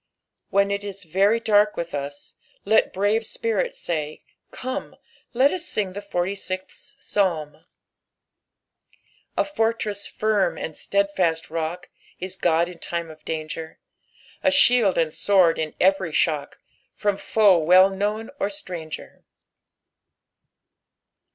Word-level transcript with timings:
When 0.49 0.71
it 0.71 0.83
is 0.83 1.05
veiy 1.05 1.43
dark 1.43 1.77
with 1.77 1.93
us, 1.93 2.33
let 2.65 2.91
brave 2.91 3.23
spirits 3.23 3.77
say, 3.77 4.23
"Come, 4.49 4.95
let 5.31 5.51
us 5.53 5.63
sing 5.67 5.93
the 5.93 6.01
forty 6.01 6.33
sistli 6.33 6.95
Psalm,"" 6.99 7.65
A 9.37 9.43
fortreu 9.43 9.93
Shd, 9.93 10.59
and 10.59 10.73
nieidfist 10.73 11.49
rorb. 11.51 11.83
Is 12.19 12.35
Oixl 12.35 12.81
|p 12.81 12.91
lime 12.97 13.11
of 13.11 13.23
danfccr; 13.25 13.75
A 14.43 14.49
ihleld 14.49 14.97
and 14.97 15.11
Bword 15.11 15.59
in 15.59 15.75
every 15.79 16.11
shock. 16.11 16.57
From 16.95 17.19
toe 17.19 17.59
well 17.59 17.91
known 17.91 18.31
or 18.39 18.47
stnng;er." 18.47 19.23